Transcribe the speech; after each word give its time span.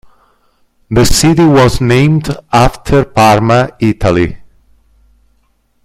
The 0.89 1.05
city 1.05 1.45
was 1.45 1.79
named 1.79 2.35
after 2.51 3.05
Parma, 3.05 3.69
Italy. 3.79 4.39